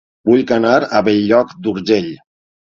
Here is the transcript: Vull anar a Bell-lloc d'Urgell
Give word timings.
Vull 0.29 0.39
anar 0.55 0.71
a 0.77 1.01
Bell-lloc 1.09 1.53
d'Urgell 1.69 2.09